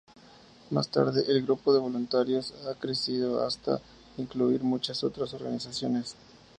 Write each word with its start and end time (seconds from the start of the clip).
Más 0.71 0.89
tarde, 0.89 1.25
el 1.27 1.43
grupo 1.43 1.71
de 1.71 1.79
voluntarios 1.79 2.55
ha 2.67 2.73
crecido 2.73 3.45
hasta 3.45 3.79
incluir 4.17 4.61
a 4.61 4.63
muchas 4.63 5.03
otras 5.03 5.31
organizaciones. 5.35 6.15